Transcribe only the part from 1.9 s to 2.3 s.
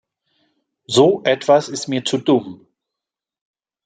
zu